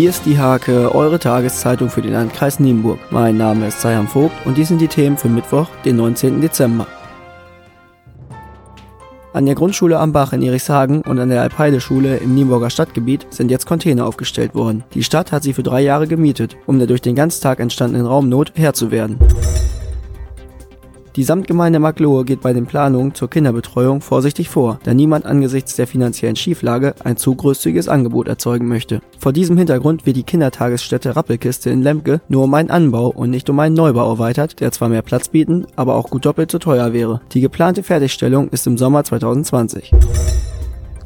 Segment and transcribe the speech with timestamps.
[0.00, 2.98] Hier ist die Hake, eure Tageszeitung für den Landkreis Nienburg.
[3.10, 6.40] Mein Name ist Sayam Vogt und dies sind die Themen für Mittwoch, den 19.
[6.40, 6.86] Dezember.
[9.34, 13.50] An der Grundschule am Bach in Erichshagen und an der Alpeide-Schule im Nienburger Stadtgebiet sind
[13.50, 14.84] jetzt Container aufgestellt worden.
[14.94, 18.52] Die Stadt hat sie für drei Jahre gemietet, um der durch den Ganztag entstandenen Raumnot
[18.54, 19.18] Herr zu werden.
[21.16, 25.88] Die Samtgemeinde Maglohe geht bei den Planungen zur Kinderbetreuung vorsichtig vor, da niemand angesichts der
[25.88, 29.00] finanziellen Schieflage ein zu großzügiges Angebot erzeugen möchte.
[29.18, 33.50] Vor diesem Hintergrund wird die Kindertagesstätte Rappelkiste in Lemke nur um einen Anbau und nicht
[33.50, 36.92] um einen Neubau erweitert, der zwar mehr Platz bieten, aber auch gut doppelt so teuer
[36.92, 37.20] wäre.
[37.32, 39.92] Die geplante Fertigstellung ist im Sommer 2020.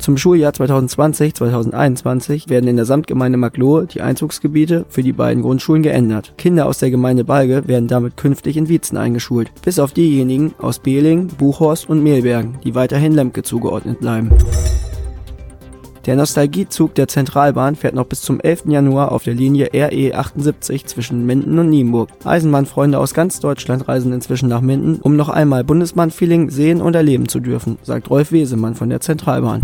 [0.04, 6.34] Zum Schuljahr 2020-2021 werden in der Samtgemeinde Maglohe die Einzugsgebiete für die beiden Grundschulen geändert.
[6.36, 10.78] Kinder aus der Gemeinde Balge werden damit künftig in Wietzen eingeschult, bis auf diejenigen aus
[10.78, 14.30] Behling, Buchhorst und Mehlbergen, die weiterhin Lemke zugeordnet bleiben.
[16.06, 18.64] Der Nostalgiezug der Zentralbahn fährt noch bis zum 11.
[18.66, 22.10] Januar auf der Linie RE 78 zwischen Minden und Nienburg.
[22.24, 27.26] Eisenbahnfreunde aus ganz Deutschland reisen inzwischen nach Minden, um noch einmal Bundesbahn-Feeling sehen und erleben
[27.26, 29.62] zu dürfen, sagt Rolf Wesemann von der Zentralbahn.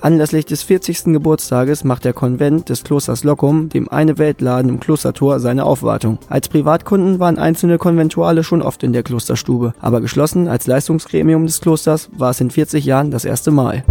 [0.00, 1.04] Anlässlich des 40.
[1.12, 6.18] Geburtstages macht der Konvent des Klosters Lockum dem Eine Weltladen im Klostertor seine Aufwartung.
[6.28, 11.60] Als Privatkunden waren einzelne Konventuale schon oft in der Klosterstube, aber geschlossen als Leistungsgremium des
[11.60, 13.84] Klosters war es in 40 Jahren das erste Mal.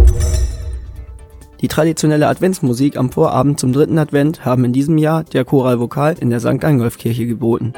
[1.60, 6.14] Die traditionelle Adventsmusik am Vorabend zum dritten Advent haben in diesem Jahr der Choral Vokal
[6.20, 6.64] in der St.
[6.64, 7.72] Angolf-Kirche geboten.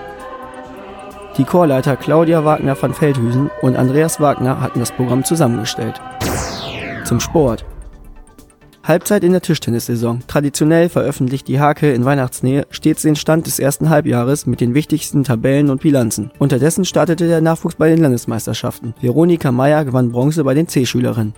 [1.39, 5.99] Die Chorleiter Claudia Wagner van Feldhüsen und Andreas Wagner hatten das Programm zusammengestellt.
[7.05, 7.65] Zum Sport.
[8.83, 10.21] Halbzeit in der Tischtennissaison.
[10.27, 15.23] Traditionell veröffentlicht die Hake in Weihnachtsnähe stets den Stand des ersten Halbjahres mit den wichtigsten
[15.25, 16.33] Tabellen und Bilanzen.
[16.39, 18.95] Unterdessen startete der Nachwuchs bei den Landesmeisterschaften.
[19.01, 21.35] Veronika Meyer gewann Bronze bei den C-Schülerinnen.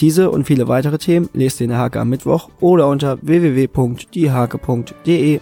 [0.00, 5.40] Diese und viele weitere Themen lest ihr in der Hake am Mittwoch oder unter www.diehake.de.